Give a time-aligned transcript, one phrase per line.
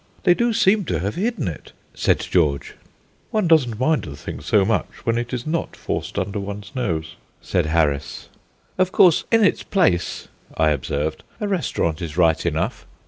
[0.23, 2.73] "They do seem to have hidden it," said George.
[3.29, 7.17] "One doesn't mind the thing so much when it is not forced under one's nose,"
[7.39, 8.27] said Harris.
[8.79, 10.27] "Of course, in its place,"
[10.57, 12.87] I observed, "a restaurant is right enough."